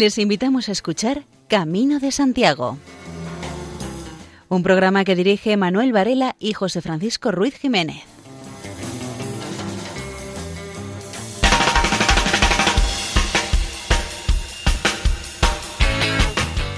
[0.00, 2.78] Les invitamos a escuchar Camino de Santiago,
[4.48, 8.04] un programa que dirige Manuel Varela y José Francisco Ruiz Jiménez.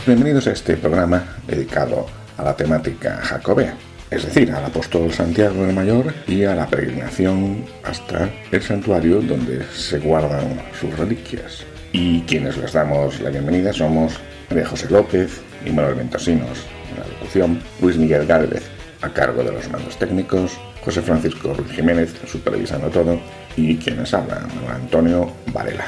[0.05, 3.77] Bienvenidos a este programa dedicado a la temática jacobea,
[4.11, 9.63] es decir, al apóstol Santiago el Mayor y a la peregrinación hasta el santuario donde
[9.73, 11.65] se guardan sus reliquias.
[11.93, 17.07] Y quienes les damos la bienvenida somos María José López y Manuel Ventosinos en la
[17.07, 18.63] locución, Luis Miguel Gálvez
[19.03, 23.21] a cargo de los mandos técnicos, José Francisco Ruiz Jiménez supervisando todo
[23.57, 25.85] y quienes hablan, Antonio Varela.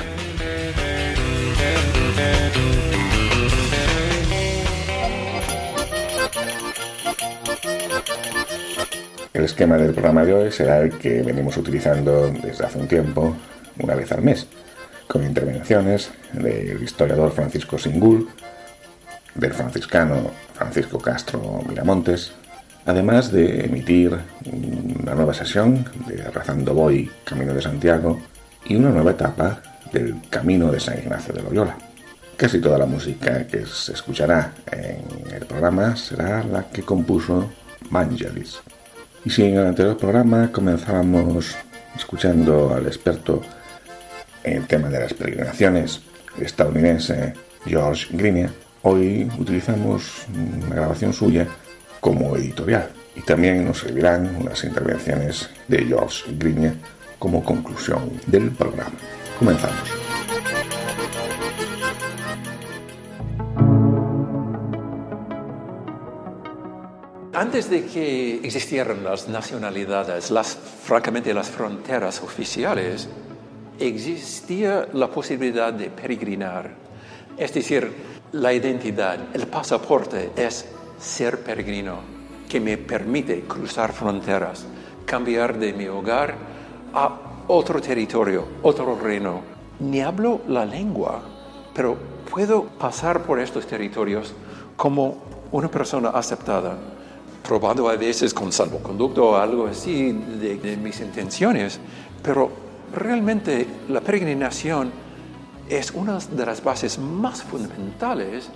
[9.33, 13.37] El esquema del programa de hoy será el que venimos utilizando desde hace un tiempo,
[13.79, 14.47] una vez al mes,
[15.15, 18.29] con intervenciones del historiador Francisco Singul,
[19.37, 22.33] del franciscano Francisco Castro Miramontes,
[22.85, 28.19] además de emitir una nueva sesión de Razando Voy Camino de Santiago
[28.65, 31.77] y una nueva etapa del Camino de San Ignacio de Loyola.
[32.37, 37.53] Casi toda la música que se escuchará en el programa será la que compuso
[37.89, 38.59] Vangelis.
[39.25, 41.55] Y si en el anterior programa comenzábamos
[41.95, 43.43] escuchando al experto
[44.45, 46.03] el tema de las peregrinaciones
[46.39, 47.33] estadounidense
[47.65, 48.51] George Greener,
[48.83, 50.27] hoy utilizamos
[50.63, 51.47] una grabación suya
[52.01, 56.75] como editorial y también nos servirán unas intervenciones de George Greener
[57.19, 58.93] como conclusión del programa.
[59.39, 60.05] Comenzamos.
[67.33, 73.09] Antes de que existieran las nacionalidades, las, francamente las fronteras oficiales,
[73.79, 76.71] existía la posibilidad de peregrinar.
[77.37, 77.93] Es decir,
[78.33, 80.67] la identidad, el pasaporte es
[80.99, 81.99] ser peregrino,
[82.49, 84.67] que me permite cruzar fronteras,
[85.05, 86.35] cambiar de mi hogar
[86.93, 89.43] a otro territorio, otro reino.
[89.81, 91.21] Ni hablo la lengua,
[91.75, 91.97] pero
[92.31, 94.35] puedo pasar por estos territorios
[94.77, 95.19] como
[95.51, 96.77] una persona aceptada
[97.45, 101.79] probando a veces con salvoconducto o algo así de, mis intenciones,
[102.23, 102.51] pero
[102.95, 104.91] realmente la peregrinación
[105.69, 108.51] es una de las bases más fundamentales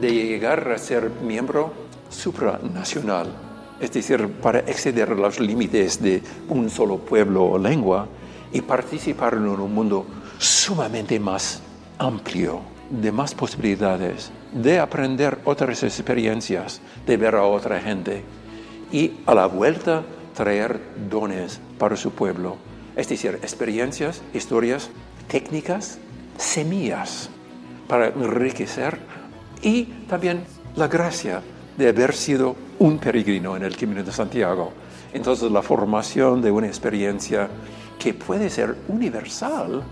[0.00, 1.72] de llegar a ser miembro
[2.08, 3.28] supranacional,
[3.80, 8.06] es decir, para exceder los límites de un solo pueblo o lengua
[8.52, 10.06] y participar en un mundo
[10.38, 11.62] sumamente más
[11.98, 12.60] amplio,
[12.90, 18.24] de más posibilidades de aprender otras experiencias, de ver a otra gente
[18.90, 20.02] y a la vuelta
[20.34, 22.56] traer dones para su pueblo.
[22.96, 24.90] Es decir, experiencias, historias,
[25.28, 25.98] técnicas,
[26.38, 27.30] semillas
[27.86, 28.98] para enriquecer
[29.62, 30.44] y también
[30.76, 31.42] la gracia
[31.76, 34.72] de haber sido un peregrino en el Camino de Santiago.
[35.12, 37.48] Entonces la formación de una experiencia
[37.98, 39.82] que puede ser universal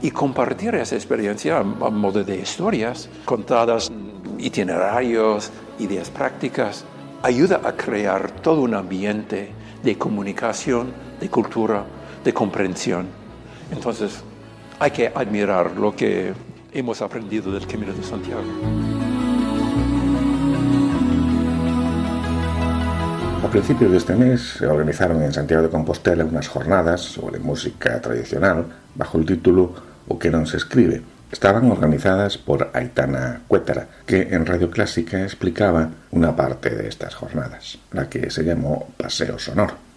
[0.00, 3.90] y compartir esa experiencia a modo de historias contadas,
[4.38, 6.84] itinerarios, ideas prácticas,
[7.22, 9.50] ayuda a crear todo un ambiente
[9.82, 11.84] de comunicación, de cultura,
[12.24, 13.06] de comprensión.
[13.70, 14.22] Entonces,
[14.78, 16.32] hay que admirar lo que
[16.72, 18.42] hemos aprendido del Camino de Santiago.
[23.44, 28.00] A principios de este mes se organizaron en Santiago de Compostela unas jornadas sobre música
[28.00, 29.74] tradicional bajo el título
[30.08, 31.02] o que no se escribe.
[31.30, 37.78] Estaban organizadas por Aitana Cuétara, que en Radio Clásica explicaba una parte de estas jornadas,
[37.90, 39.91] la que se llamó Paseo Sonoro.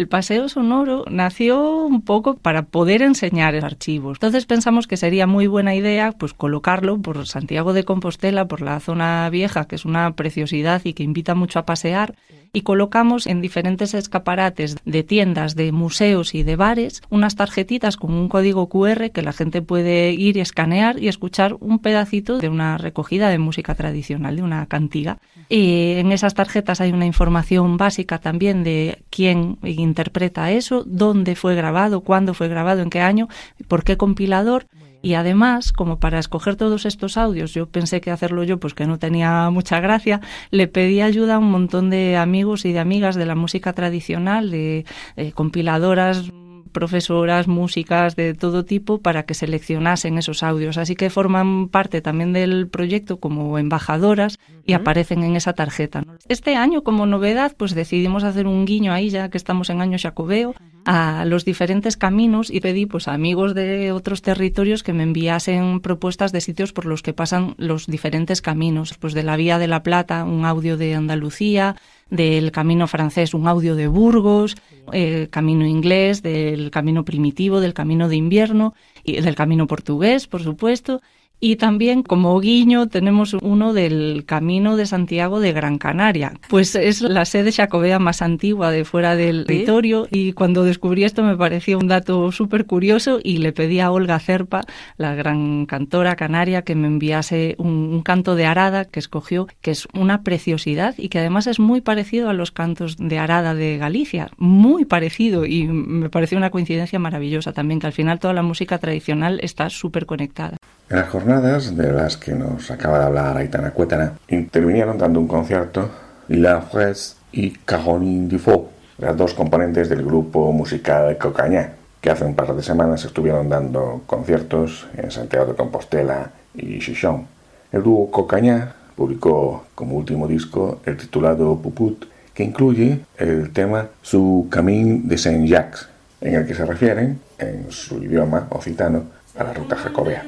[0.00, 4.16] El paseo sonoro nació un poco para poder enseñar archivos.
[4.16, 8.80] Entonces pensamos que sería muy buena idea pues colocarlo por Santiago de Compostela, por la
[8.80, 12.14] zona vieja, que es una preciosidad y que invita mucho a pasear
[12.52, 18.12] y colocamos en diferentes escaparates de tiendas, de museos y de bares unas tarjetitas con
[18.12, 22.48] un código QR que la gente puede ir y escanear y escuchar un pedacito de
[22.48, 25.18] una recogida de música tradicional, de una cantiga.
[25.48, 29.58] Y en esas tarjetas hay una información básica también de quién
[29.90, 33.28] interpreta eso, dónde fue grabado, cuándo fue grabado, en qué año,
[33.68, 34.66] por qué compilador.
[35.02, 38.86] Y además, como para escoger todos estos audios, yo pensé que hacerlo yo, pues que
[38.86, 40.20] no tenía mucha gracia,
[40.50, 44.50] le pedí ayuda a un montón de amigos y de amigas de la música tradicional,
[44.50, 44.84] de
[45.16, 46.30] eh, compiladoras
[46.70, 50.78] profesoras, músicas de todo tipo para que seleccionasen esos audios.
[50.78, 56.04] Así que forman parte también del proyecto como embajadoras y aparecen en esa tarjeta.
[56.28, 59.98] Este año, como novedad, pues decidimos hacer un guiño ahí, ya que estamos en año
[60.00, 65.02] jacobeo, a los diferentes caminos y pedí pues a amigos de otros territorios que me
[65.02, 69.58] enviasen propuestas de sitios por los que pasan los diferentes caminos, pues de la Vía
[69.58, 71.76] de la Plata, un audio de Andalucía,
[72.10, 74.56] del camino francés, un audio de Burgos,
[74.92, 78.74] el camino inglés, del camino primitivo, del camino de invierno
[79.04, 81.00] y del camino portugués, por supuesto,
[81.40, 86.34] y también como guiño tenemos uno del Camino de Santiago de Gran Canaria.
[86.48, 91.22] Pues es la sede jacobea más antigua de fuera del territorio y cuando descubrí esto
[91.22, 94.62] me pareció un dato súper curioso y le pedí a Olga Cerpa,
[94.98, 99.70] la gran cantora canaria, que me enviase un, un, canto de arada que escogió, que
[99.70, 103.78] es una preciosidad y que además es muy parecido a los cantos de arada de
[103.78, 108.42] Galicia, muy parecido y me pareció una coincidencia maravillosa también, que al final toda la
[108.42, 110.56] música tradicional está súper conectada.
[110.90, 115.28] En las jornadas de las que nos acaba de hablar Aitana Cuétara, intervinieron dando un
[115.28, 115.88] concierto
[116.26, 122.34] La Fraise y Caroline Dufault, las dos componentes del grupo musical Cocañá, que hace un
[122.34, 127.28] par de semanas estuvieron dando conciertos en Santiago de Compostela y Chichón.
[127.70, 134.48] El dúo Cocañá publicó como último disco el titulado Puput, que incluye el tema Su
[134.50, 135.88] Camín de Saint-Jacques,
[136.20, 140.24] en el que se refieren, en su idioma occitano, a la ruta jacobea.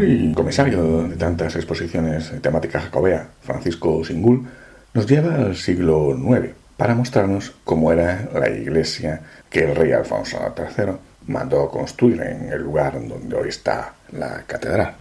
[0.00, 4.46] Y comisario de tantas exposiciones de temática jacobea, Francisco Singul,
[4.94, 10.38] nos lleva al siglo IX para mostrarnos cómo era la iglesia que el rey Alfonso
[10.56, 10.92] III
[11.26, 14.94] mandó construir en el lugar donde hoy está la catedral.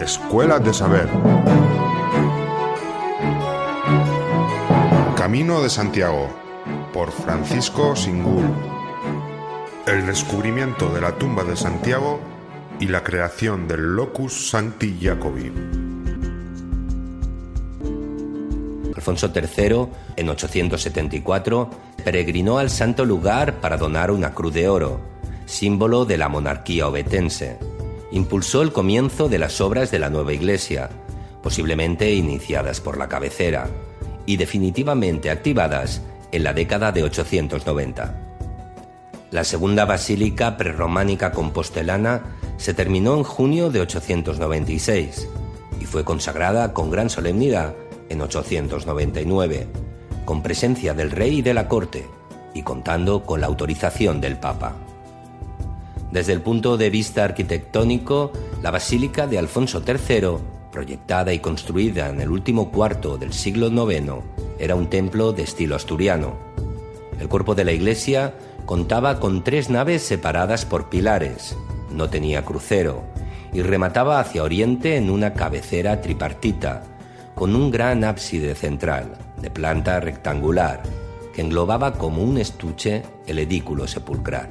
[0.00, 1.08] Escuela de Saber.
[5.16, 6.28] Camino de Santiago
[6.94, 8.77] por Francisco Singul.
[9.88, 12.20] El descubrimiento de la tumba de Santiago
[12.78, 15.50] y la creación del Locus Sancti Jacobi.
[18.94, 21.70] Alfonso III, en 874,
[22.04, 25.00] peregrinó al santo lugar para donar una cruz de oro,
[25.46, 27.58] símbolo de la monarquía obetense.
[28.10, 30.90] Impulsó el comienzo de las obras de la nueva iglesia,
[31.42, 33.70] posiblemente iniciadas por la cabecera,
[34.26, 38.27] y definitivamente activadas en la década de 890.
[39.30, 42.22] La segunda basílica prerrománica compostelana
[42.56, 45.28] se terminó en junio de 896
[45.80, 47.74] y fue consagrada con gran solemnidad
[48.08, 49.66] en 899,
[50.24, 52.06] con presencia del rey y de la corte,
[52.54, 54.76] y contando con la autorización del Papa.
[56.10, 58.32] Desde el punto de vista arquitectónico,
[58.62, 60.38] la Basílica de Alfonso III,
[60.72, 64.24] proyectada y construida en el último cuarto del siglo IX,
[64.58, 66.36] era un templo de estilo asturiano.
[67.20, 68.34] El cuerpo de la iglesia
[68.68, 71.56] contaba con tres naves separadas por pilares,
[71.90, 73.02] no tenía crucero,
[73.50, 76.82] y remataba hacia oriente en una cabecera tripartita,
[77.34, 80.82] con un gran ábside central, de planta rectangular,
[81.32, 84.50] que englobaba como un estuche el edículo sepulcral.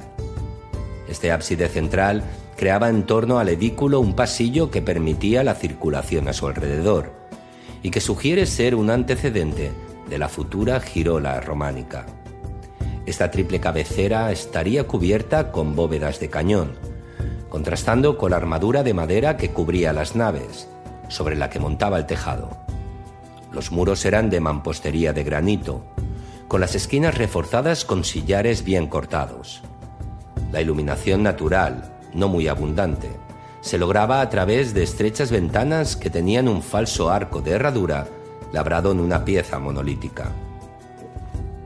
[1.08, 2.24] Este ábside central
[2.56, 7.12] creaba en torno al edículo un pasillo que permitía la circulación a su alrededor,
[7.84, 9.70] y que sugiere ser un antecedente
[10.10, 12.04] de la futura girola románica.
[13.08, 16.74] Esta triple cabecera estaría cubierta con bóvedas de cañón,
[17.48, 20.68] contrastando con la armadura de madera que cubría las naves,
[21.08, 22.50] sobre la que montaba el tejado.
[23.50, 25.86] Los muros eran de mampostería de granito,
[26.48, 29.62] con las esquinas reforzadas con sillares bien cortados.
[30.52, 33.08] La iluminación natural, no muy abundante,
[33.62, 38.06] se lograba a través de estrechas ventanas que tenían un falso arco de herradura
[38.52, 40.30] labrado en una pieza monolítica.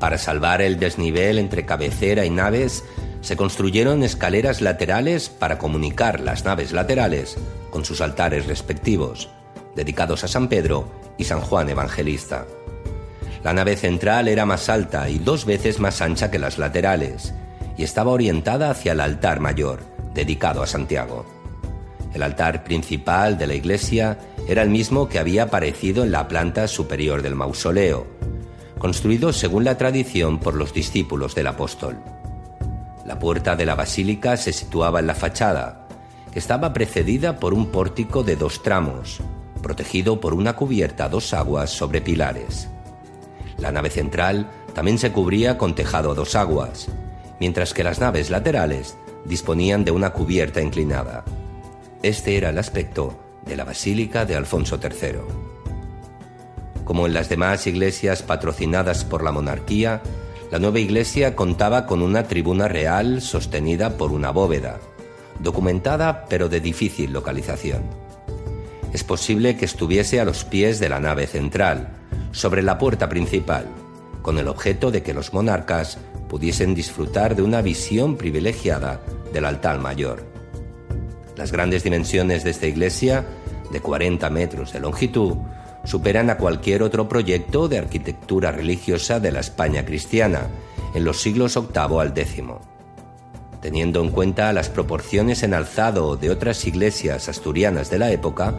[0.02, 2.82] Para salvar el desnivel entre cabecera y naves,
[3.21, 7.37] se construyeron escaleras laterales para comunicar las naves laterales
[7.71, 9.28] con sus altares respectivos,
[9.76, 12.47] dedicados a San Pedro y San Juan Evangelista.
[13.44, 17.32] La nave central era más alta y dos veces más ancha que las laterales,
[17.76, 21.25] y estaba orientada hacia el altar mayor, dedicado a Santiago.
[22.12, 24.18] El altar principal de la iglesia
[24.49, 28.09] era el mismo que había aparecido en la planta superior del mausoleo,
[28.83, 32.03] construido según la tradición por los discípulos del apóstol.
[33.07, 35.87] La puerta de la basílica se situaba en la fachada,
[36.33, 39.21] que estaba precedida por un pórtico de dos tramos,
[39.62, 42.71] protegido por una cubierta a dos aguas sobre pilares.
[43.57, 46.89] La nave central también se cubría con tejado a dos aguas,
[47.39, 51.25] mientras que las naves laterales disponían de una cubierta inclinada.
[52.03, 55.41] Este era el aspecto de la Basílica de Alfonso III.
[56.92, 60.02] Como en las demás iglesias patrocinadas por la monarquía,
[60.50, 64.78] la nueva iglesia contaba con una tribuna real sostenida por una bóveda,
[65.40, 68.02] documentada pero de difícil localización
[68.92, 71.88] es posible que estuviese a los pies de la nave central,
[72.30, 73.64] sobre la puerta principal,
[74.20, 75.96] con el objeto de que los monarcas
[76.28, 79.00] pudiesen disfrutar de una visión privilegiada
[79.32, 80.26] del altar mayor.
[81.37, 83.25] Las grandes dimensiones de esta iglesia,
[83.70, 85.38] de 40 metros de longitud,
[85.85, 90.49] superan a cualquier otro proyecto de arquitectura religiosa de la España cristiana
[90.95, 92.43] en los siglos VIII al X.
[93.61, 98.55] Teniendo en cuenta las proporciones en alzado de otras iglesias asturianas de la época,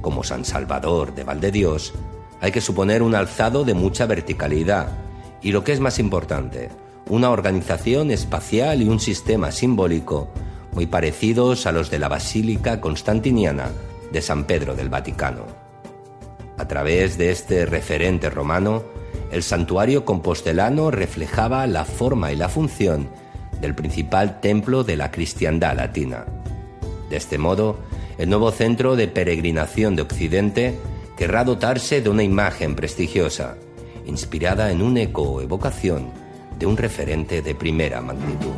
[0.00, 1.92] como San Salvador de Valdedios,
[2.40, 4.88] hay que suponer un alzado de mucha verticalidad
[5.42, 6.70] y lo que es más importante,
[7.08, 10.28] una organización espacial y un sistema simbólico
[10.72, 13.70] muy parecidos a los de la Basílica Constantiniana
[14.12, 15.63] de San Pedro del Vaticano.
[16.56, 18.84] A través de este referente romano,
[19.32, 23.08] el santuario compostelano reflejaba la forma y la función
[23.60, 26.26] del principal templo de la cristiandad latina.
[27.10, 27.78] De este modo,
[28.18, 30.78] el nuevo centro de peregrinación de Occidente
[31.16, 33.56] querrá dotarse de una imagen prestigiosa,
[34.06, 36.10] inspirada en un eco o evocación
[36.58, 38.52] de un referente de primera magnitud.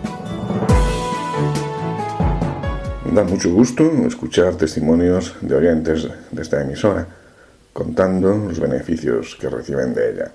[3.15, 7.07] Da mucho gusto escuchar testimonios de oyentes de esta emisora
[7.76, 10.33] contando los beneficios que reciben de ella.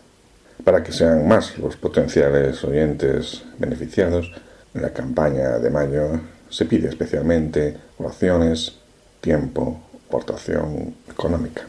[0.63, 4.31] Para que sean más los potenciales oyentes beneficiados,
[4.75, 6.21] en la campaña de mayo
[6.51, 8.77] se pide especialmente oraciones,
[9.21, 11.63] tiempo, aportación económica.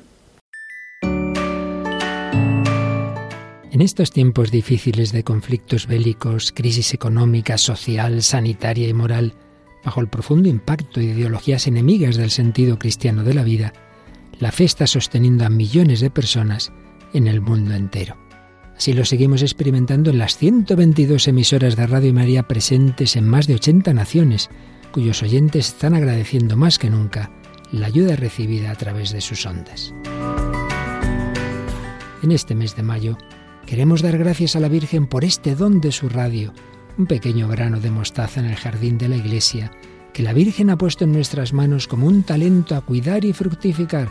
[3.70, 9.32] En estos tiempos difíciles de conflictos bélicos, crisis económica, social, sanitaria y moral,
[9.82, 13.72] bajo el profundo impacto de ideologías enemigas del sentido cristiano de la vida,
[14.42, 16.72] la fe está sosteniendo a millones de personas
[17.12, 18.16] en el mundo entero.
[18.76, 23.54] Así lo seguimos experimentando en las 122 emisoras de Radio María presentes en más de
[23.54, 24.50] 80 naciones,
[24.90, 27.30] cuyos oyentes están agradeciendo más que nunca
[27.70, 29.94] la ayuda recibida a través de sus ondas.
[32.25, 33.18] En este mes de mayo
[33.64, 36.52] queremos dar gracias a la Virgen por este don de su radio,
[36.99, 39.70] un pequeño grano de mostaza en el jardín de la iglesia,
[40.12, 44.11] que la Virgen ha puesto en nuestras manos como un talento a cuidar y fructificar,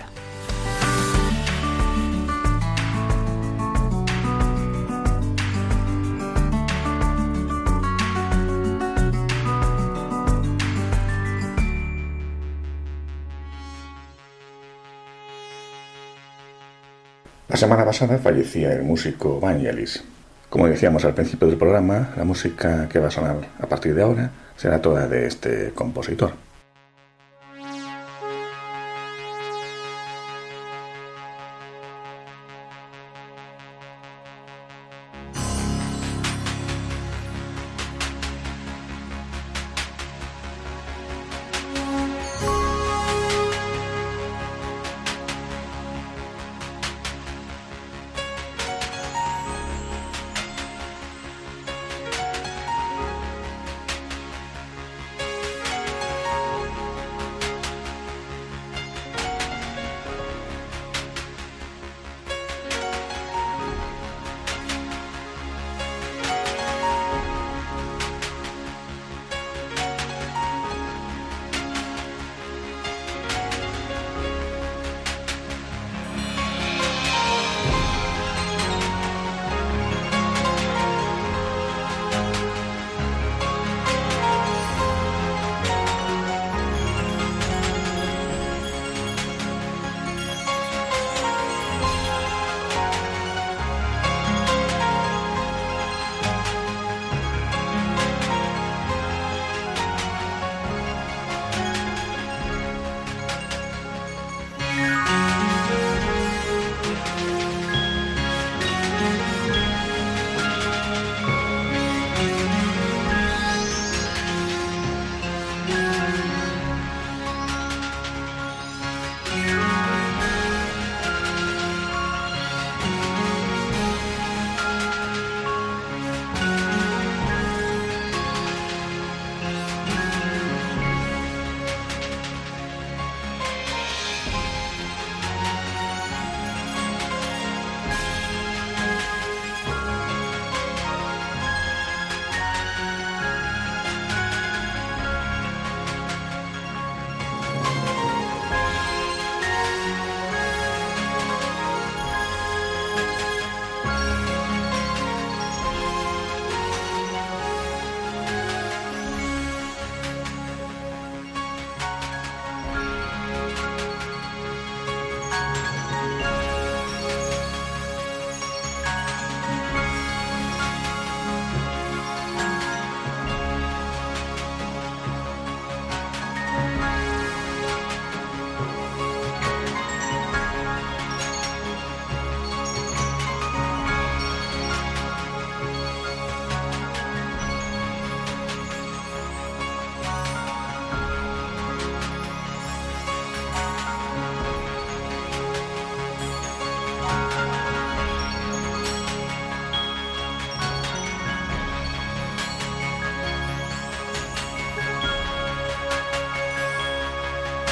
[17.51, 20.01] La semana pasada fallecía el músico Vangelis.
[20.49, 24.03] Como decíamos al principio del programa, la música que va a sonar a partir de
[24.03, 26.31] ahora será toda de este compositor.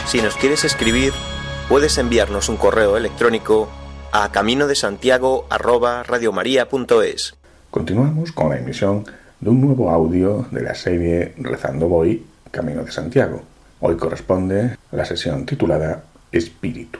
[0.10, 1.14] Si nos quieres escribir,
[1.68, 3.70] puedes enviarnos un correo electrónico
[4.12, 5.46] a camino de Santiago
[7.70, 9.06] Continuamos con la emisión
[9.40, 13.44] de un nuevo audio de la serie Rezando Voy, Camino de Santiago.
[13.82, 16.98] Hoy corresponde la sesión titulada Espíritu.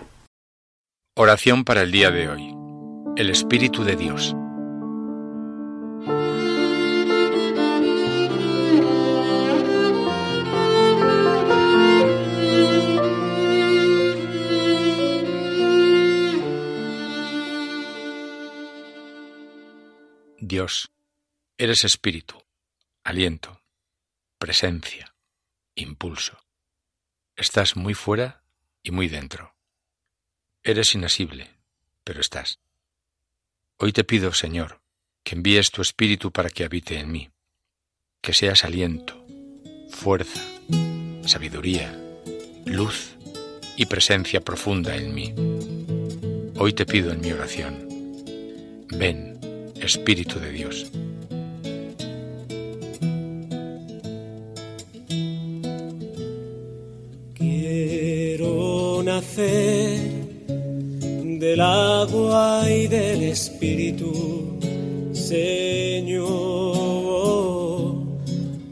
[1.18, 2.56] Oración para el día de hoy.
[3.18, 4.36] El Espíritu de Dios.
[20.60, 20.92] Dios,
[21.58, 22.36] eres espíritu,
[23.06, 23.62] aliento,
[24.38, 25.16] presencia,
[25.74, 26.38] impulso.
[27.38, 28.44] Estás muy fuera
[28.84, 29.56] y muy dentro.
[30.62, 31.50] Eres inasible,
[32.04, 32.60] pero estás.
[33.78, 34.82] Hoy te pido, Señor,
[35.24, 37.30] que envíes tu espíritu para que habite en mí,
[38.22, 39.26] que seas aliento,
[39.92, 40.44] fuerza,
[41.26, 41.98] sabiduría,
[42.66, 43.16] luz
[43.78, 45.34] y presencia profunda en mí.
[46.58, 47.88] Hoy te pido en mi oración,
[48.90, 49.29] ven,
[49.82, 50.92] Espíritu de Dios.
[57.34, 60.00] Quiero nacer
[61.40, 64.60] del agua y del Espíritu,
[65.14, 66.30] Señor.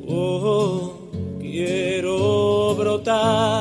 [0.07, 0.93] Oh,
[1.39, 3.56] quiero brotar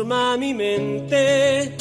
[0.00, 1.79] Transforma mi mente,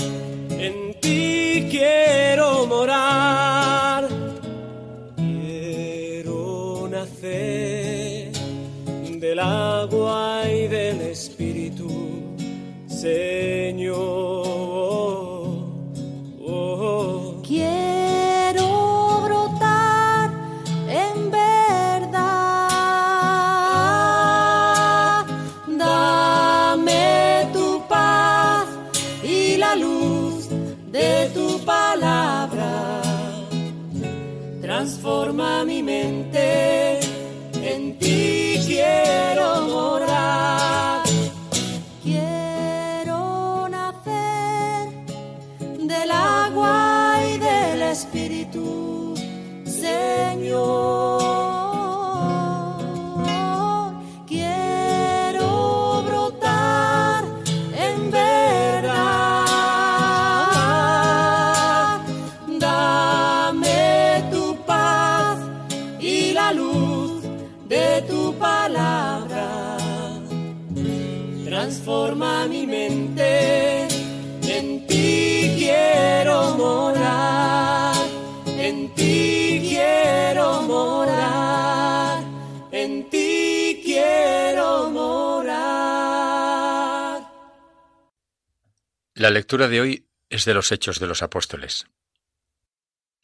[89.29, 91.85] La lectura de hoy es de los Hechos de los Apóstoles.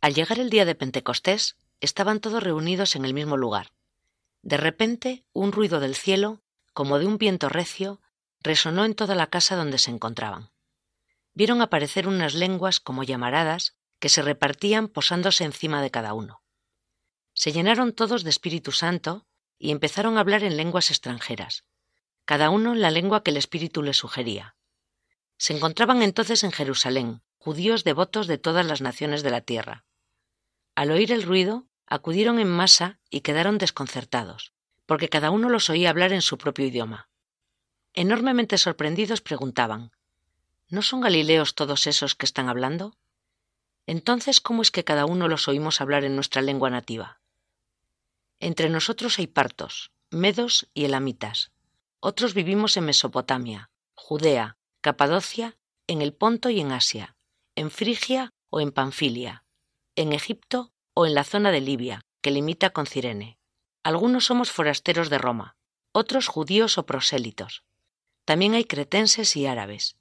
[0.02, 3.72] Al llegar el día de Pentecostés, estaban todos reunidos en el mismo lugar.
[4.44, 8.02] De repente, un ruido del cielo, como de un viento recio,
[8.40, 10.52] resonó en toda la casa donde se encontraban.
[11.34, 16.44] Vieron aparecer unas lenguas como llamaradas que se repartían posándose encima de cada uno.
[17.34, 19.26] Se llenaron todos de Espíritu Santo
[19.58, 21.64] y empezaron a hablar en lenguas extranjeras,
[22.26, 24.55] cada uno en la lengua que el Espíritu les sugería.
[25.38, 29.86] Se encontraban entonces en Jerusalén judíos devotos de todas las naciones de la tierra.
[30.74, 34.52] Al oír el ruido, acudieron en masa y quedaron desconcertados,
[34.88, 37.08] porque cada uno los oía hablar en su propio idioma.
[37.94, 39.92] Enormemente sorprendidos preguntaban
[40.68, 42.98] ¿No son galileos todos esos que están hablando?
[43.86, 47.20] Entonces, ¿cómo es que cada uno los oímos hablar en nuestra lengua nativa?
[48.40, 51.52] Entre nosotros hay partos, medos y elamitas.
[52.00, 57.16] Otros vivimos en Mesopotamia, Judea, Capadocia, en el Ponto y en Asia,
[57.56, 59.44] en Frigia o en Panfilia,
[59.96, 63.40] en Egipto o en la zona de Libia, que limita con Cirene.
[63.84, 65.58] Algunos somos forasteros de Roma,
[65.92, 67.64] otros judíos o prosélitos.
[68.26, 69.98] También hay cretenses y árabes,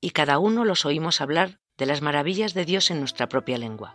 [0.00, 3.94] y cada uno los oímos hablar de las maravillas de Dios en nuestra propia lengua.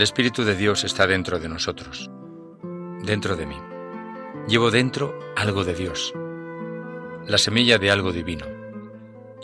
[0.00, 2.10] El Espíritu de Dios está dentro de nosotros,
[3.02, 3.58] dentro de mí.
[4.48, 6.14] Llevo dentro algo de Dios,
[7.26, 8.46] la semilla de algo divino,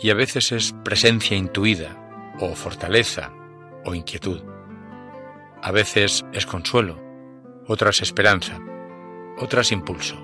[0.01, 3.31] y a veces es presencia intuida, o fortaleza,
[3.85, 4.41] o inquietud.
[5.61, 6.99] A veces es consuelo,
[7.67, 8.59] otras esperanza,
[9.37, 10.15] otras impulso.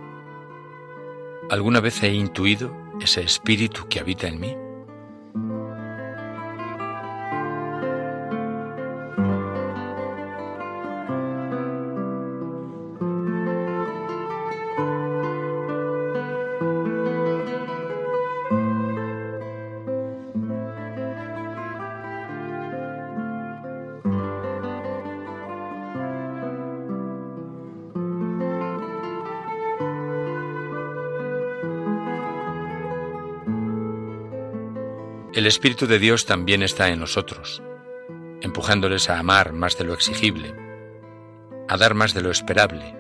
[1.52, 4.63] ¿Alguna vez he intuido ese espíritu que habita en mí?
[35.64, 37.64] Espíritu de Dios también está en nosotros,
[38.42, 40.54] empujándoles a amar más de lo exigible,
[41.70, 42.98] a dar más de lo esperable,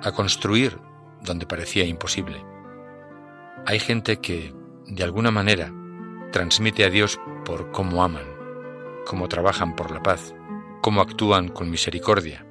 [0.00, 0.78] a construir
[1.22, 2.40] donde parecía imposible.
[3.66, 4.54] Hay gente que,
[4.86, 5.72] de alguna manera,
[6.30, 8.28] transmite a Dios por cómo aman,
[9.04, 10.36] cómo trabajan por la paz,
[10.82, 12.46] cómo actúan con misericordia.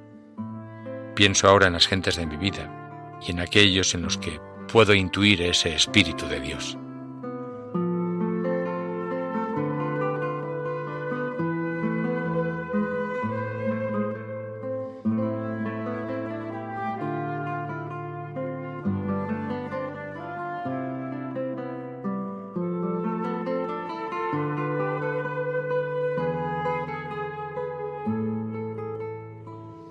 [1.14, 4.92] Pienso ahora en las gentes de mi vida y en aquellos en los que puedo
[4.92, 6.76] intuir ese Espíritu de Dios.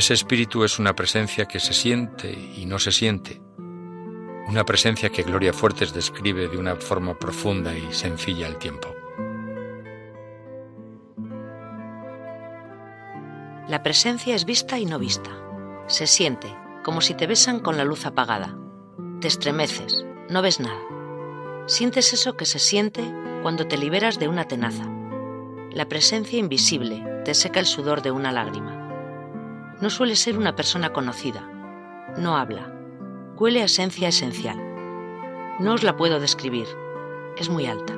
[0.05, 3.41] Ese espíritu es una presencia que se siente y no se siente,
[4.47, 8.93] una presencia que Gloria Fuertes describe de una forma profunda y sencilla al tiempo.
[13.67, 15.31] La presencia es vista y no vista.
[15.87, 18.55] Se siente, como si te besan con la luz apagada.
[19.21, 20.83] Te estremeces, no ves nada.
[21.65, 23.03] Sientes eso que se siente
[23.41, 24.87] cuando te liberas de una tenaza.
[25.71, 28.74] La presencia invisible te seca el sudor de una lágrima.
[29.81, 31.41] No suele ser una persona conocida.
[32.17, 32.71] No habla.
[33.35, 34.57] Huele a esencia esencial.
[35.59, 36.67] No os la puedo describir.
[37.37, 37.93] Es muy alta.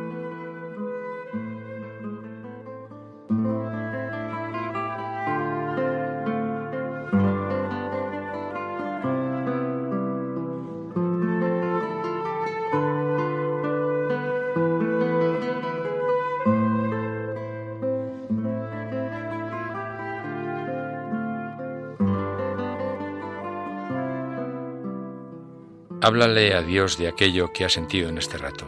[25.99, 28.67] Háblale a Dios de aquello que ha sentido en este rato.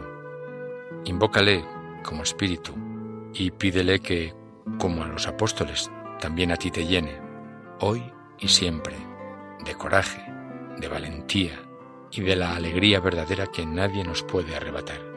[1.04, 1.64] Invócale
[2.02, 2.72] como espíritu
[3.32, 4.34] y pídele que,
[4.78, 5.88] como a los apóstoles,
[6.18, 7.20] también a ti te llene,
[7.78, 8.02] hoy
[8.40, 8.96] y siempre,
[9.64, 10.20] de coraje,
[10.78, 11.60] de valentía
[12.10, 15.09] y de la alegría verdadera que nadie nos puede arrebatar.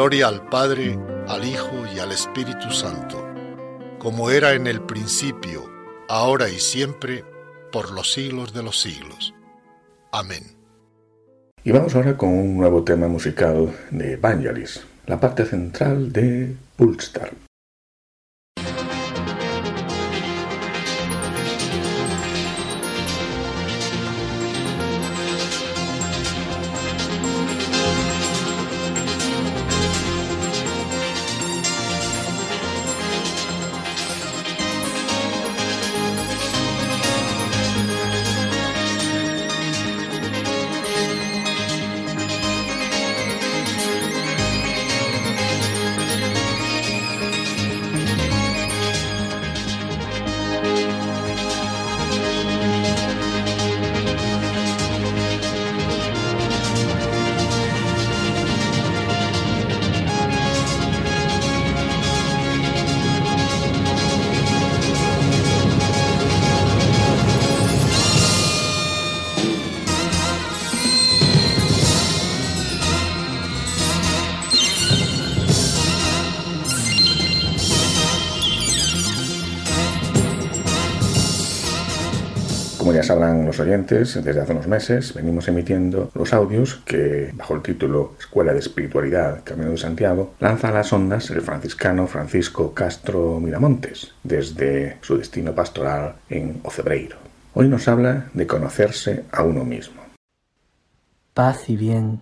[0.00, 3.22] Gloria al Padre, al Hijo y al Espíritu Santo,
[3.98, 5.70] como era en el principio,
[6.08, 7.22] ahora y siempre,
[7.70, 9.34] por los siglos de los siglos.
[10.10, 10.56] Amén.
[11.64, 17.32] Y vamos ahora con un nuevo tema musical de Vangelis, la parte central de Pulstar.
[83.10, 88.14] Sabrán los oyentes, desde hace unos meses venimos emitiendo los audios que, bajo el título
[88.20, 94.14] Escuela de Espiritualidad Camino de Santiago, lanza a las ondas el franciscano Francisco Castro Miramontes,
[94.22, 97.16] desde su destino pastoral en Ocebreiro.
[97.54, 100.02] Hoy nos habla de conocerse a uno mismo.
[101.34, 102.20] Paz y bien.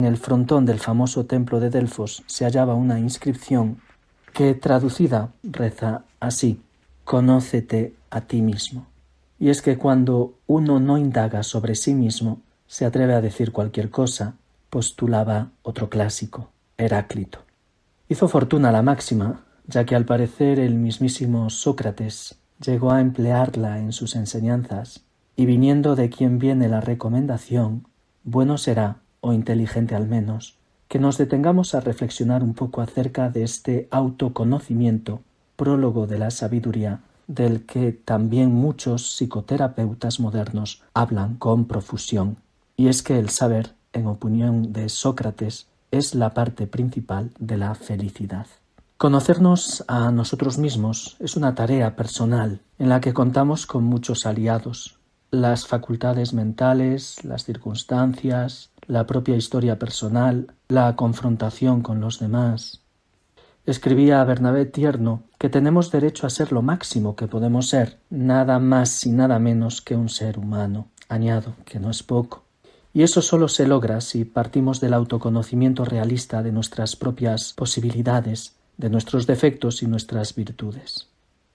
[0.00, 3.78] En el frontón del famoso templo de Delfos se hallaba una inscripción
[4.34, 6.60] que traducida reza así,
[7.04, 8.89] Conócete a ti mismo.
[9.40, 13.90] Y es que cuando uno no indaga sobre sí mismo, se atreve a decir cualquier
[13.90, 14.34] cosa,
[14.68, 17.40] postulaba otro clásico, Heráclito.
[18.08, 23.92] Hizo fortuna la máxima, ya que al parecer el mismísimo Sócrates llegó a emplearla en
[23.92, 25.04] sus enseñanzas,
[25.36, 27.86] y viniendo de quien viene la recomendación,
[28.24, 33.44] bueno será, o inteligente al menos, que nos detengamos a reflexionar un poco acerca de
[33.44, 35.22] este autoconocimiento,
[35.56, 42.38] prólogo de la sabiduría, del que también muchos psicoterapeutas modernos hablan con profusión,
[42.76, 47.74] y es que el saber, en opinión de Sócrates, es la parte principal de la
[47.76, 48.46] felicidad.
[48.96, 54.98] Conocernos a nosotros mismos es una tarea personal en la que contamos con muchos aliados,
[55.30, 62.80] las facultades mentales, las circunstancias, la propia historia personal, la confrontación con los demás,
[63.66, 68.58] Escribía a Bernabé Tierno que tenemos derecho a ser lo máximo que podemos ser, nada
[68.58, 70.88] más y nada menos que un ser humano.
[71.08, 72.44] Añado que no es poco.
[72.94, 78.88] Y eso solo se logra si partimos del autoconocimiento realista de nuestras propias posibilidades, de
[78.88, 81.08] nuestros defectos y nuestras virtudes.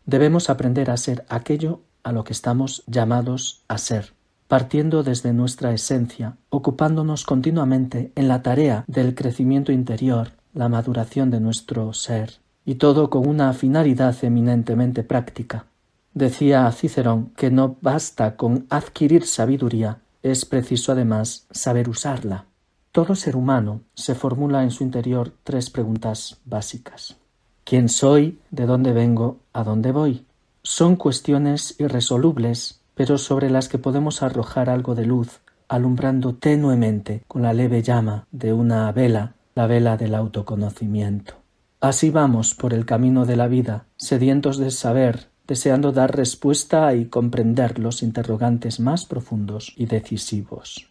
[0.05, 4.13] Debemos aprender a ser aquello a lo que estamos llamados a ser,
[4.47, 11.39] partiendo desde nuestra esencia, ocupándonos continuamente en la tarea del crecimiento interior la maduración de
[11.39, 15.65] nuestro ser, y todo con una finalidad eminentemente práctica.
[16.13, 22.45] Decía Cicerón que no basta con adquirir sabiduría, es preciso además saber usarla.
[22.91, 27.17] Todo ser humano se formula en su interior tres preguntas básicas.
[27.65, 28.39] ¿Quién soy?
[28.49, 29.37] ¿De dónde vengo?
[29.51, 30.25] ¿A dónde voy?
[30.63, 37.41] Son cuestiones irresolubles, pero sobre las que podemos arrojar algo de luz, alumbrando tenuemente con
[37.41, 41.35] la leve llama de una vela la vela del autoconocimiento.
[41.79, 47.05] Así vamos por el camino de la vida, sedientos de saber, deseando dar respuesta y
[47.05, 50.89] comprender los interrogantes más profundos y decisivos.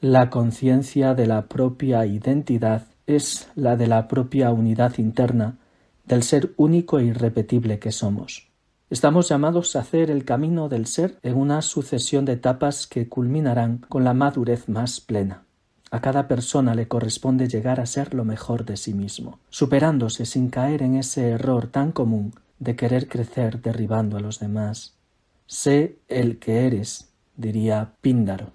[0.00, 5.58] La conciencia de la propia identidad es la de la propia unidad interna
[6.04, 8.48] del ser único e irrepetible que somos.
[8.90, 13.78] Estamos llamados a hacer el camino del ser en una sucesión de etapas que culminarán
[13.88, 15.43] con la madurez más plena.
[15.90, 20.48] A cada persona le corresponde llegar a ser lo mejor de sí mismo, superándose sin
[20.48, 24.94] caer en ese error tan común de querer crecer derribando a los demás.
[25.46, 28.52] Sé el que eres, diría Píndaro.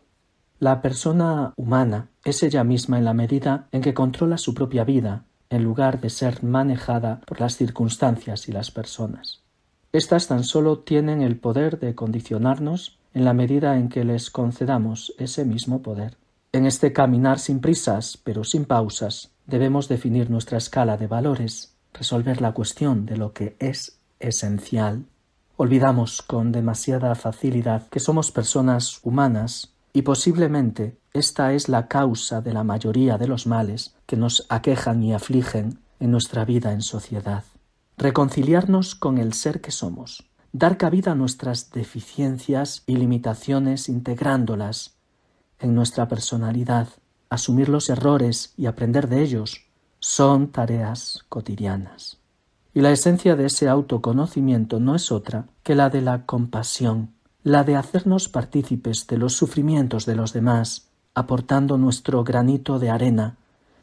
[0.60, 5.24] La persona humana es ella misma en la medida en que controla su propia vida,
[5.50, 9.42] en lugar de ser manejada por las circunstancias y las personas.
[9.92, 15.14] Estas tan solo tienen el poder de condicionarnos en la medida en que les concedamos
[15.18, 16.18] ese mismo poder.
[16.52, 22.42] En este caminar sin prisas, pero sin pausas, debemos definir nuestra escala de valores, resolver
[22.42, 25.06] la cuestión de lo que es esencial.
[25.58, 32.54] Olvidamos con demasiada facilidad que somos personas humanas y posiblemente esta es la causa de
[32.54, 37.44] la mayoría de los males que nos aquejan y afligen en nuestra vida en sociedad.
[37.96, 44.99] Reconciliarnos con el ser que somos, dar cabida a nuestras deficiencias y limitaciones integrándolas
[45.60, 46.88] en nuestra personalidad,
[47.30, 49.66] asumir los errores y aprender de ellos,
[50.00, 52.18] son tareas cotidianas.
[52.74, 57.12] Y la esencia de ese autoconocimiento no es otra que la de la compasión,
[57.44, 63.38] la de hacernos partícipes de los sufrimientos de los demás, aportando nuestro granito de arena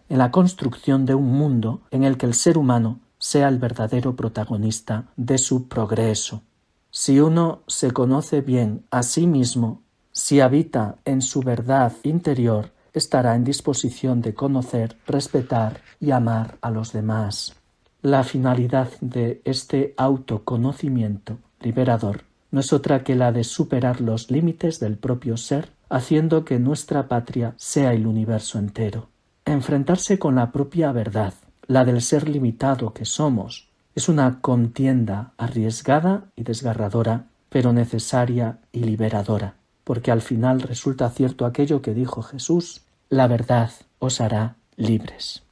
[0.09, 4.15] en la construcción de un mundo en el que el ser humano sea el verdadero
[4.15, 6.43] protagonista de su progreso.
[6.91, 9.83] Si uno se conoce bien a sí mismo
[10.17, 16.71] si habita en su verdad interior, estará en disposición de conocer, respetar y amar a
[16.71, 17.55] los demás.
[18.01, 24.81] La finalidad de este autoconocimiento liberador no es otra que la de superar los límites
[24.81, 29.11] del propio ser, haciendo que nuestra patria sea el universo entero.
[29.45, 31.35] Enfrentarse con la propia verdad,
[31.67, 38.81] la del ser limitado que somos, es una contienda arriesgada y desgarradora, pero necesaria y
[38.81, 39.56] liberadora
[39.87, 43.71] porque al final resulta cierto aquello que dijo Jesús, la verdad
[44.01, 45.45] os hará libres.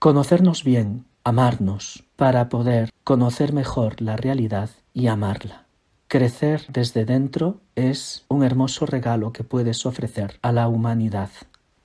[0.00, 5.66] Conocernos bien, amarnos, para poder conocer mejor la realidad y amarla.
[6.08, 11.30] Crecer desde dentro es un hermoso regalo que puedes ofrecer a la humanidad.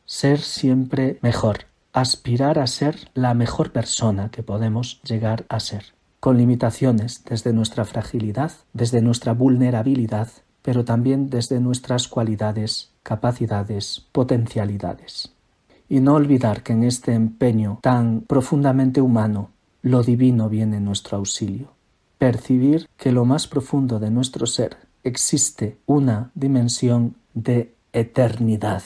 [0.05, 6.39] Ser siempre mejor, aspirar a ser la mejor persona que podemos llegar a ser, con
[6.39, 10.29] limitaciones desde nuestra fragilidad, desde nuestra vulnerabilidad,
[10.63, 15.31] pero también desde nuestras cualidades, capacidades, potencialidades.
[15.89, 19.51] Y no olvidar que en este empeño tan profundamente humano,
[19.83, 21.67] lo divino viene en nuestro auxilio.
[22.17, 28.81] Percibir que lo más profundo de nuestro ser existe una dimensión de eternidad.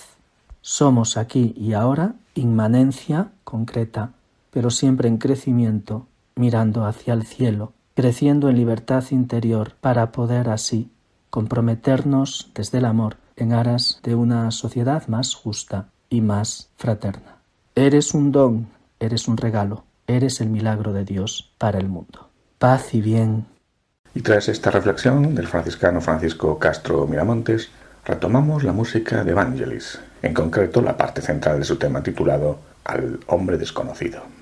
[0.62, 4.14] Somos aquí y ahora inmanencia concreta,
[4.50, 10.90] pero siempre en crecimiento, mirando hacia el cielo, creciendo en libertad interior para poder así
[11.30, 17.38] comprometernos desde el amor en aras de una sociedad más justa y más fraterna.
[17.76, 18.68] Eres un don,
[19.00, 22.30] eres un regalo, eres el milagro de Dios para el mundo.
[22.58, 23.46] Paz y bien.
[24.16, 27.70] Y tras esta reflexión del franciscano Francisco Castro Miramontes,
[28.06, 33.20] retomamos la música de Evangelis, en concreto la parte central de su tema titulado Al
[33.28, 34.37] hombre desconocido.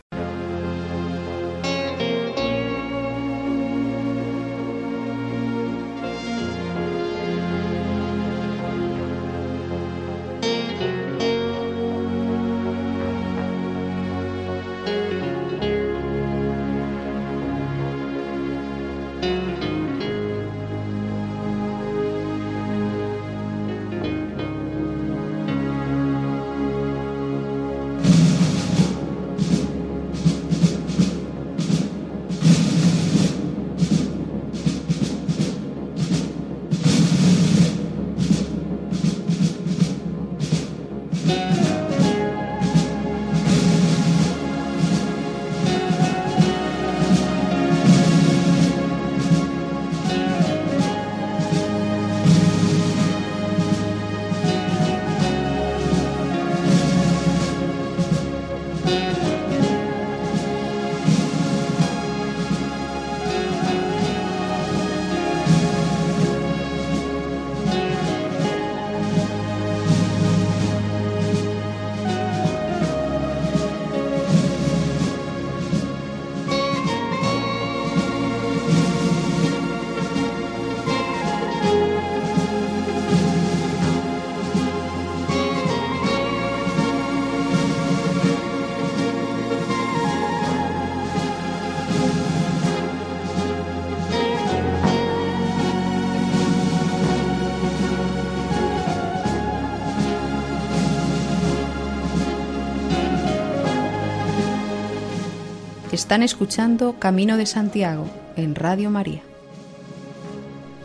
[106.05, 109.23] Están escuchando Camino de Santiago en Radio María.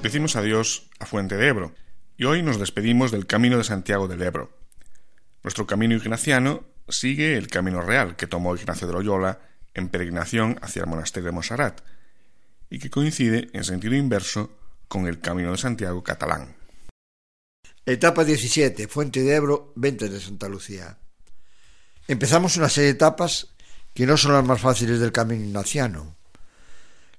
[0.02, 1.74] Decimos adiós a Fuente de Ebro
[2.16, 4.50] y hoy nos despedimos del Camino de Santiago del Ebro.
[5.42, 9.40] Nuestro camino ignaciano sigue el camino real que tomó Ignacio de Loyola
[9.74, 11.82] en peregrinación hacia el monasterio de Monsarat
[12.70, 14.56] y que coincide en sentido inverso
[14.88, 16.56] con el Camino de Santiago catalán.
[17.84, 20.96] Etapa 17, Fuente de Ebro, Ventas de Santa Lucía.
[22.08, 23.48] Empezamos una serie de etapas
[23.94, 26.16] que no son las más fáciles del camino ignaciano.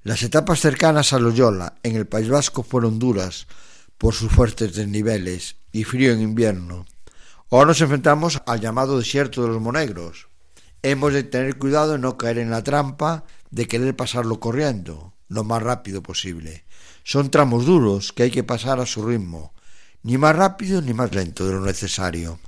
[0.04, 3.48] Las etapas cercanas a Loyola en el País Vasco fueron duras
[3.98, 6.86] por sus fuertes desniveles y frío en invierno.
[7.52, 10.28] Ahora nos enfrentamos al llamado desierto de los Monegros.
[10.82, 15.44] Hemos de tener cuidado de no caer en la trampa de querer pasarlo corriendo, lo
[15.44, 16.66] más rápido posible.
[17.04, 19.54] Son tramos duros que hay que pasar a su ritmo,
[20.02, 22.40] ni más rápido ni más lento de lo necesario.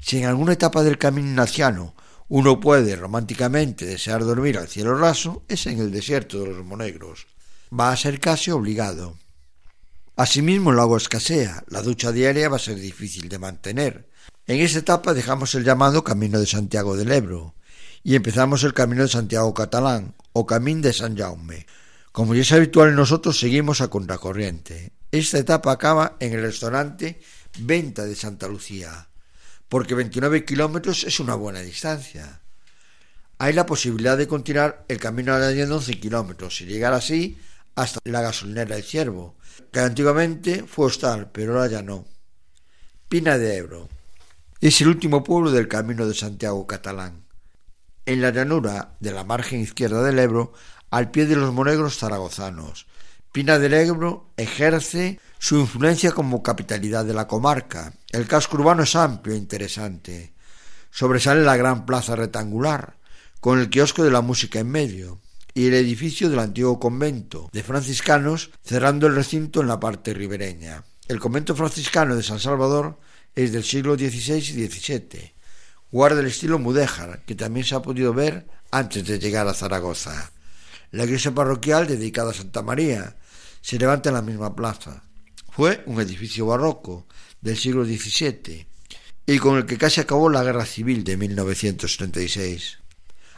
[0.00, 1.94] Si en alguna etapa del camino ignaciano
[2.28, 7.26] uno puede románticamente desear dormir al cielo raso, es en el desierto de los monegros.
[7.72, 9.16] Va a ser casi obligado.
[10.16, 14.08] Asimismo, el agua escasea, la ducha diaria va a ser difícil de mantener.
[14.46, 17.54] En esta etapa dejamos el llamado Camino de Santiago del Ebro
[18.02, 21.66] y empezamos el Camino de Santiago Catalán o Camino de San Jaume.
[22.12, 24.92] Como ya es habitual en nosotros, seguimos a contracorriente.
[25.12, 27.20] Esta etapa acaba en el restaurante
[27.58, 29.08] Venta de Santa Lucía,
[29.68, 32.40] porque 29 kilómetros es una buena distancia.
[33.38, 37.38] Hay la posibilidad de continuar el camino añadiendo 11 kilómetros y llegar así
[37.74, 39.36] hasta la gasolinera del Ciervo,
[39.70, 42.06] que antiguamente fue hostal, pero ahora ya no.
[43.08, 43.88] Pina de Ebro.
[44.60, 47.24] Es el último pueblo del camino de Santiago catalán.
[48.06, 50.54] En la llanura de la margen izquierda del Ebro,
[50.90, 52.86] al pie de los monegros zaragozanos,
[53.32, 57.92] Pina del Ebro ejerce su influencia como capitalidad de la comarca.
[58.10, 60.32] El casco urbano es amplio e interesante.
[60.90, 62.96] Sobresale la gran plaza rectangular,
[63.40, 65.20] con el kiosco de la música en medio.
[65.54, 70.84] y el edificio del antiguo convento de franciscanos, cerrando el recinto en la parte ribereña.
[71.08, 72.98] El convento franciscano de San Salvador
[73.34, 75.32] es del siglo XVI y XVII.
[75.90, 80.30] Guarda el estilo mudéjar, que también se ha podido ver antes de llegar a Zaragoza.
[80.90, 83.16] La iglesia parroquial, dedicada a Santa María,
[83.62, 85.05] se levanta en la misma plaza.
[85.56, 87.06] Fue un edificio barroco
[87.40, 88.66] del siglo XVII
[89.26, 92.80] y con el que casi acabó la Guerra Civil de 1936.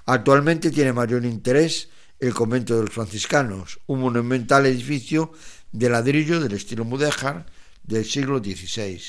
[0.05, 5.31] Actualmente tiene mayor interés el convento de los franciscanos, un monumental edificio
[5.71, 7.47] de ladrillo del estilo mudéjar
[7.85, 9.01] del siglo XVI.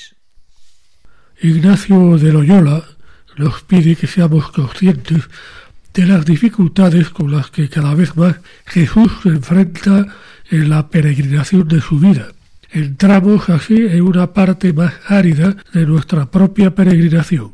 [1.42, 2.84] Ignacio de Loyola
[3.38, 5.24] nos pide que seamos conscientes
[5.94, 8.36] de las dificultades con las que cada vez más
[8.66, 10.16] Jesús se enfrenta
[10.48, 12.34] en la peregrinación de su vida.
[12.72, 17.52] Entramos así en una parte más árida de nuestra propia peregrinación.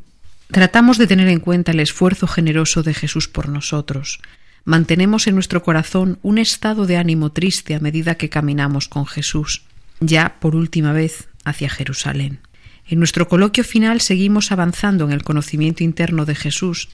[0.51, 4.21] Tratamos de tener en cuenta el esfuerzo generoso de Jesús por nosotros.
[4.65, 9.63] Mantenemos en nuestro corazón un estado de ánimo triste a medida que caminamos con Jesús,
[10.01, 12.41] ya por última vez hacia Jerusalén.
[12.87, 16.91] En nuestro coloquio final seguimos avanzando en el conocimiento interno de Jesús,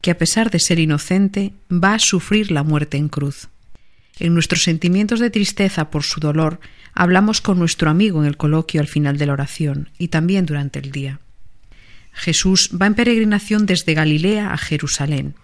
[0.00, 3.48] que a pesar de ser inocente, va a sufrir la muerte en cruz.
[4.18, 6.60] En nuestros sentimientos de tristeza por su dolor,
[6.92, 10.78] hablamos con nuestro amigo en el coloquio al final de la oración y también durante
[10.78, 11.20] el día.
[12.12, 15.34] Jesús va en peregrinación desde Galilea a Jerusalén.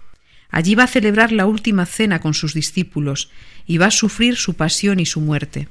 [0.51, 3.31] Allí va a celebrar la última cena con sus discípulos
[3.66, 5.68] y va a sufrir su pasión y su muerte.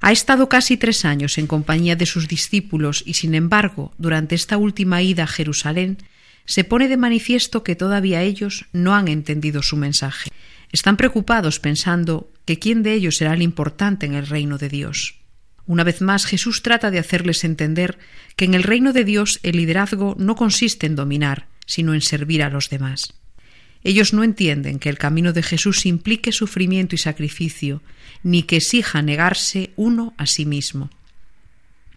[0.00, 4.56] Ha estado casi tres años en compañía de sus discípulos y, sin embargo, durante esta
[4.56, 5.98] última ida a Jerusalén,
[6.46, 10.30] se pone de manifiesto que todavía ellos no han entendido su mensaje.
[10.72, 15.16] Están preocupados pensando que quién de ellos será el importante en el reino de Dios.
[15.66, 17.98] Una vez más, Jesús trata de hacerles entender
[18.36, 22.42] que en el reino de Dios el liderazgo no consiste en dominar, sino en servir
[22.42, 23.14] a los demás.
[23.82, 27.82] Ellos no entienden que el camino de Jesús implique sufrimiento y sacrificio,
[28.22, 30.90] ni que exija negarse uno a sí mismo.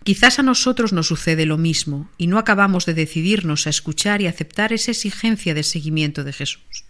[0.04, 4.28] Quizás a nosotros nos sucede lo mismo y no acabamos de decidirnos a escuchar y
[4.28, 6.86] aceptar esa exigencia de seguimiento de Jesús.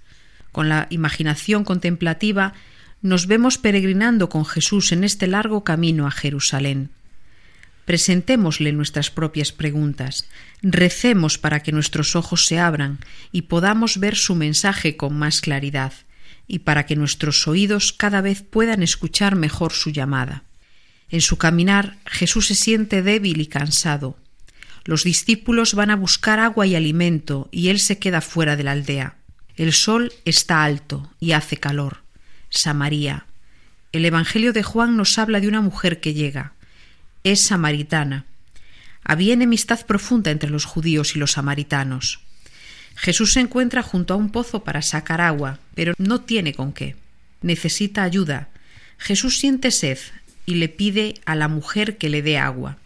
[0.53, 2.53] Con la imaginación contemplativa
[3.01, 6.91] nos vemos peregrinando con Jesús en este largo camino a Jerusalén.
[7.85, 10.29] Presentémosle nuestras propias preguntas,
[10.61, 12.99] recemos para que nuestros ojos se abran
[13.31, 15.91] y podamos ver su mensaje con más claridad,
[16.47, 20.43] y para que nuestros oídos cada vez puedan escuchar mejor su llamada.
[21.09, 24.19] En su caminar Jesús se siente débil y cansado.
[24.85, 28.73] Los discípulos van a buscar agua y alimento y él se queda fuera de la
[28.73, 29.17] aldea.
[29.55, 32.03] El sol está alto y hace calor.
[32.49, 33.25] Samaría.
[33.91, 36.53] El Evangelio de Juan nos habla de una mujer que llega
[37.23, 38.25] es samaritana.
[39.03, 42.19] Había enemistad profunda entre los judíos y los samaritanos.
[42.95, 46.95] Jesús se encuentra junto a un pozo para sacar agua, pero no tiene con qué.
[47.41, 48.49] Necesita ayuda.
[48.97, 49.97] Jesús siente sed
[50.45, 52.77] y le pide a la mujer que le dé agua.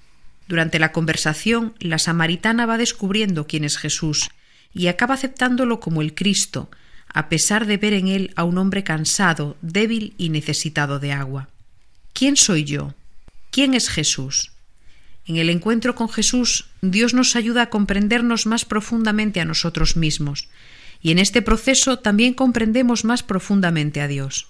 [0.47, 4.29] Durante la conversación, la samaritana va descubriendo quién es Jesús
[4.77, 6.69] y acaba aceptándolo como el Cristo,
[7.11, 11.49] a pesar de ver en él a un hombre cansado, débil y necesitado de agua.
[12.13, 12.93] ¿Quién soy yo?
[13.49, 14.51] ¿Quién es Jesús?
[15.25, 20.47] En el encuentro con Jesús, Dios nos ayuda a comprendernos más profundamente a nosotros mismos,
[21.01, 24.47] y en este proceso también comprendemos más profundamente a Dios.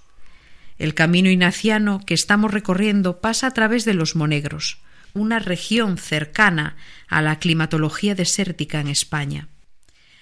[0.77, 4.77] El camino ignaciano que estamos recorriendo pasa a través de los Monegros,
[5.13, 6.75] una región cercana
[7.07, 9.47] a la climatología desértica en España.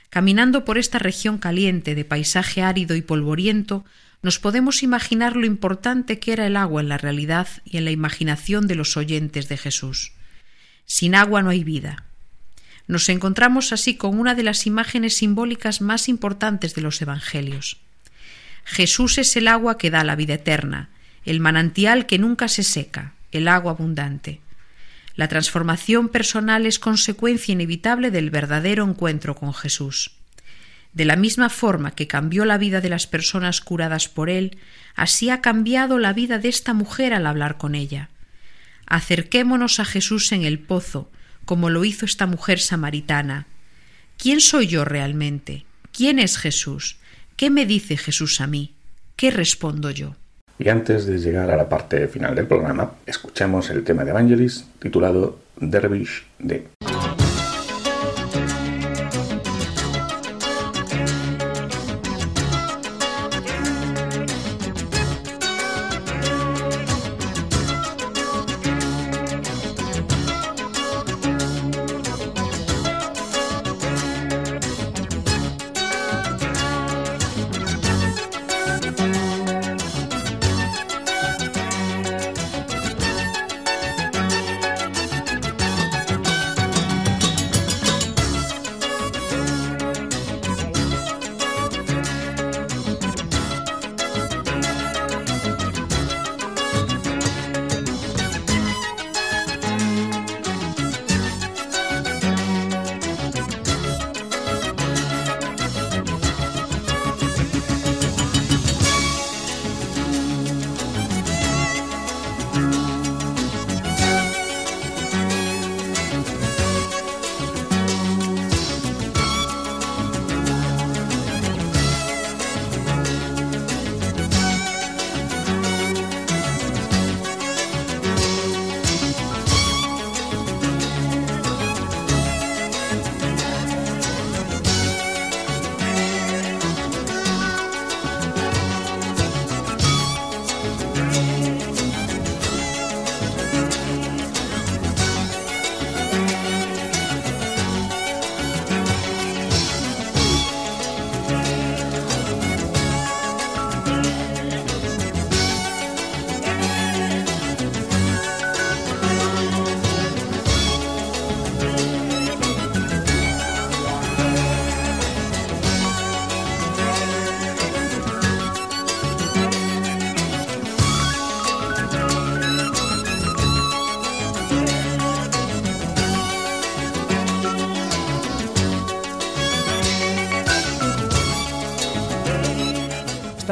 [0.10, 3.86] Caminando por esta región caliente de paisaje árido y polvoriento,
[4.22, 7.92] nos podemos imaginar lo importante que era el agua en la realidad y en la
[7.92, 10.14] imaginación de los oyentes de Jesús.
[10.86, 12.06] Sin agua no hay vida.
[12.88, 17.78] Nos encontramos así con una de las imágenes simbólicas más importantes de los Evangelios.
[18.64, 20.90] Jesús es el agua que da la vida eterna,
[21.24, 24.42] el manantial que nunca se seca, el agua abundante.
[25.16, 30.12] La transformación personal es consecuencia inevitable del verdadero encuentro con Jesús.
[30.92, 34.58] De la misma forma que cambió la vida de las personas curadas por él,
[34.96, 38.10] así ha cambiado la vida de esta mujer al hablar con ella.
[38.86, 41.12] Acerquémonos a Jesús en el pozo,
[41.46, 43.48] como lo hizo esta mujer samaritana.
[44.18, 45.66] ¿Quién soy yo realmente?
[45.92, 46.98] ¿Quién es Jesús?
[47.36, 48.74] ¿Qué me dice Jesús a mí?
[49.16, 50.16] ¿Qué respondo yo?
[50.58, 54.66] Y antes de llegar a la parte final del programa, escuchamos el tema de Evangelis
[54.80, 56.68] titulado Dervish de.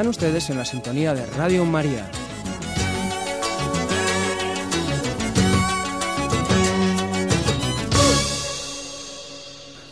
[0.09, 2.09] Ustedes en la sintonía de Radio María.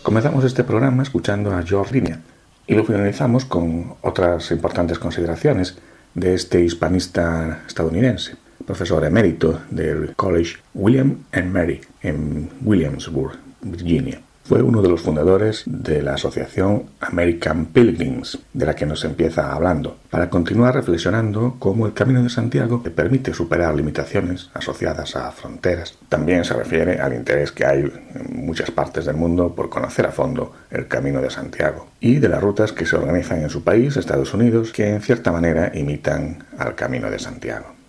[0.03, 2.19] Comenzamos este programa escuchando a George Linia
[2.67, 5.77] y lo finalizamos con otras importantes consideraciones
[6.13, 8.35] de este hispanista estadounidense,
[8.65, 14.21] profesor emérito del College William and Mary en Williamsburg, Virginia.
[14.43, 19.53] Fue uno de los fundadores de la asociación American Pilgrims, de la que nos empieza
[19.53, 25.31] hablando, para continuar reflexionando cómo el Camino de Santiago te permite superar limitaciones asociadas a
[25.31, 25.95] fronteras.
[26.09, 30.11] También se refiere al interés que hay en muchas partes del mundo por conocer a
[30.11, 33.95] fondo el Camino de Santiago y de las rutas que se organizan en su país,
[33.95, 37.80] Estados Unidos, que en cierta manera imitan al Camino de Santiago.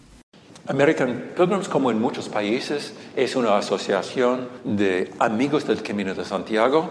[0.69, 6.89] American Pilgrims, como en muchos países, es una asociación de amigos del Camino de Santiago.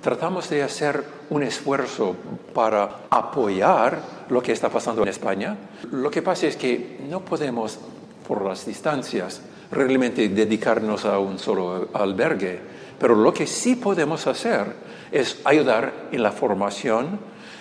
[0.00, 2.14] Tratamos de hacer un esfuerzo
[2.54, 5.56] para apoyar lo que está pasando en España.
[5.90, 7.80] Lo que pasa es que no podemos,
[8.26, 9.42] por las distancias,
[9.72, 12.60] realmente dedicarnos a un solo albergue,
[13.00, 14.76] pero lo que sí podemos hacer
[15.10, 17.18] es ayudar en la formación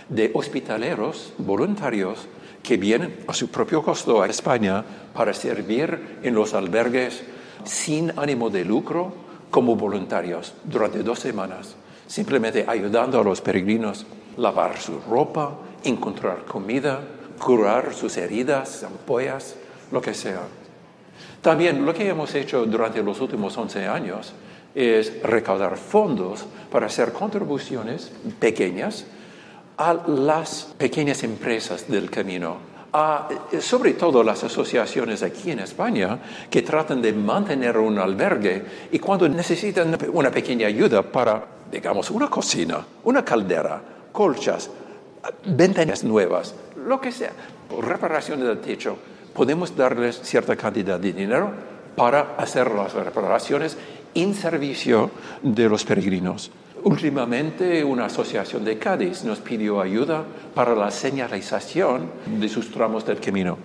[0.07, 2.27] de hospitaleros voluntarios
[2.63, 4.83] que vienen a su propio costo a España
[5.13, 7.23] para servir en los albergues
[7.63, 9.13] sin ánimo de lucro
[9.49, 11.75] como voluntarios durante dos semanas,
[12.07, 14.05] simplemente ayudando a los peregrinos
[14.37, 17.01] a lavar su ropa, encontrar comida,
[17.39, 19.55] curar sus heridas, ampollas,
[19.91, 20.41] lo que sea.
[21.41, 24.33] También lo que hemos hecho durante los últimos 11 años
[24.75, 29.05] es recaudar fondos para hacer contribuciones pequeñas
[29.77, 32.57] a las pequeñas empresas del camino,
[32.93, 33.29] a,
[33.61, 36.19] sobre todo las asociaciones aquí en España
[36.49, 42.29] que tratan de mantener un albergue y cuando necesitan una pequeña ayuda para, digamos, una
[42.29, 44.69] cocina, una caldera, colchas,
[45.45, 46.55] ventanas nuevas,
[46.87, 47.33] lo que sea,
[47.81, 48.97] reparación del techo,
[49.33, 51.51] podemos darles cierta cantidad de dinero
[51.95, 53.77] para hacer las reparaciones
[54.15, 55.11] en servicio
[55.43, 56.51] de los peregrinos.
[56.87, 60.23] Últimamente una asociación de Cádiz nos pidió ayuda
[60.55, 62.09] para la señalización
[62.39, 63.57] de sus tramos del camino.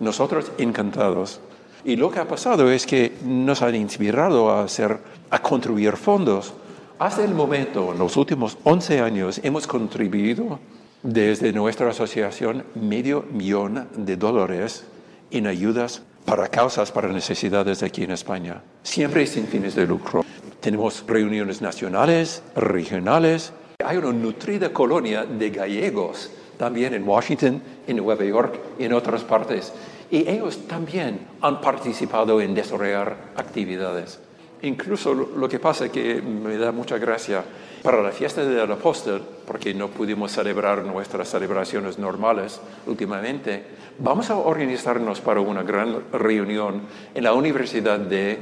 [0.00, 1.40] Nosotros encantados.
[1.84, 4.98] Y lo que ha pasado es que nos han inspirado a, hacer,
[5.30, 6.52] a construir fondos.
[6.98, 10.58] Hasta el momento, en los últimos 11 años, hemos contribuido
[11.04, 14.84] desde nuestra asociación medio millón de dólares
[15.30, 20.24] en ayudas para causas, para necesidades aquí en España, siempre sin fines de lucro.
[20.60, 23.52] Tenemos reuniones nacionales, regionales.
[23.84, 29.22] Hay una nutrida colonia de gallegos también en Washington, en Nueva York y en otras
[29.22, 29.72] partes.
[30.10, 34.18] Y ellos también han participado en desarrollar actividades.
[34.62, 37.44] Incluso lo que pasa que me da mucha gracia
[37.82, 43.62] para la fiesta del apóstol, porque no pudimos celebrar nuestras celebraciones normales últimamente,
[44.00, 46.82] vamos a organizarnos para una gran reunión
[47.14, 48.38] en la Universidad de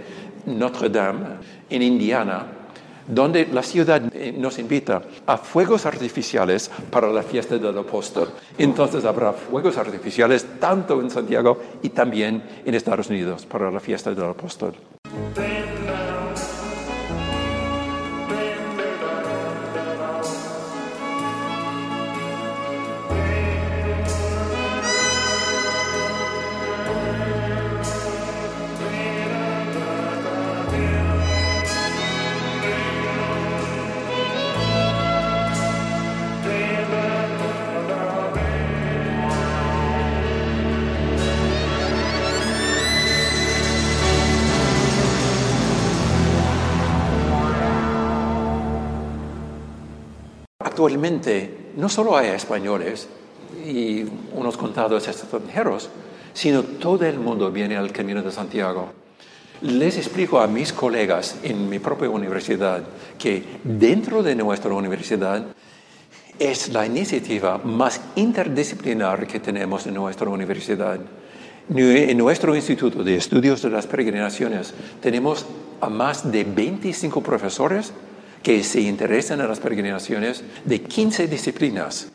[0.47, 1.27] Notre Dame,
[1.69, 2.47] en Indiana,
[3.07, 8.31] donde la ciudad eh, nos invita a fuegos artificiales para la fiesta del apóstol.
[8.59, 14.13] Entonces habrá fuegos artificiales tanto en Santiago y también en Estados Unidos para la fiesta
[14.13, 14.75] del apóstol.
[50.77, 53.09] Actualmente no solo hay españoles
[53.65, 54.05] y
[54.35, 55.89] unos contados extranjeros,
[56.35, 58.91] sino todo el mundo viene al Camino de Santiago.
[59.63, 62.83] Les explico a mis colegas en mi propia universidad
[63.19, 65.47] que dentro de nuestra universidad
[66.39, 71.01] es la iniciativa más interdisciplinar que tenemos en nuestra universidad.
[71.71, 75.47] En nuestro Instituto de Estudios de las Peregrinaciones tenemos
[75.81, 77.95] a más de 25 profesores
[78.47, 82.07] que se interesan en las peregrinaciones de 15 disciplinas.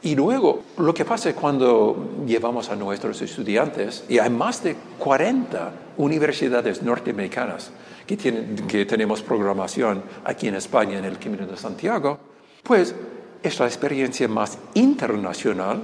[0.00, 4.76] Y luego, lo que pasa es cuando llevamos a nuestros estudiantes, y hay más de
[4.98, 7.70] 40 universidades norteamericanas
[8.06, 12.18] que, tienen, que tenemos programación aquí en España, en el Camino de Santiago,
[12.62, 12.94] pues
[13.42, 15.82] es la experiencia más internacional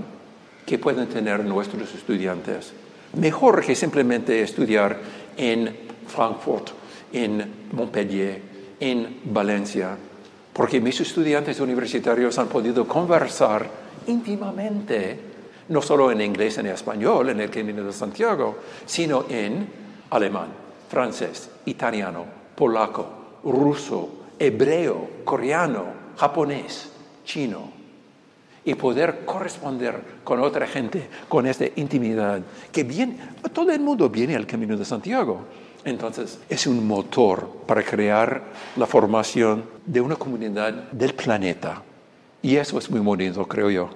[0.65, 2.73] que pueden tener nuestros estudiantes.
[3.21, 4.99] Mejor que simplemente estudiar
[5.37, 5.77] en
[6.09, 6.71] Frankfurt,
[7.13, 8.54] en Montpellier,
[8.91, 9.97] en Valencia,
[10.53, 13.67] porque mis estudiantes universitarios han podido conversar
[14.07, 15.19] íntimamente
[15.69, 19.67] no solo en inglés en español, en el Camino de Santiago, sino en
[20.11, 20.49] alemán,
[20.91, 25.85] francés, italiano, polaco, ruso, hebreo, coreano,
[26.17, 26.91] japonés,
[27.25, 27.74] chino.
[28.65, 32.41] Y poder corresponder con otra gente, con esta intimidad,
[32.73, 33.19] que bien,
[33.53, 35.41] todo el mundo viene al Camino de Santiago.
[35.85, 38.43] Entonces, es un motor para crear
[38.77, 41.83] la formación de una comunidad del planeta.
[42.41, 43.91] Y eso es muy bonito, creo yo.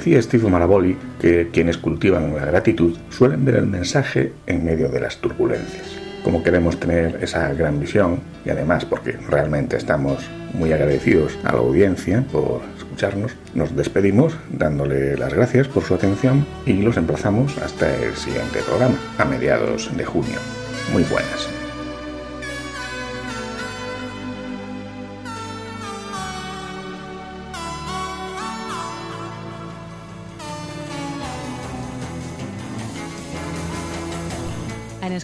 [0.00, 4.98] Decía Steve Maraboli que quienes cultivan la gratitud suelen ver el mensaje en medio de
[4.98, 5.84] las turbulencias.
[6.24, 10.22] Como queremos tener esa gran visión, y además porque realmente estamos
[10.54, 16.46] muy agradecidos a la audiencia por escucharnos, nos despedimos dándole las gracias por su atención
[16.64, 20.38] y los emplazamos hasta el siguiente programa, a mediados de junio.
[20.94, 21.59] Muy buenas.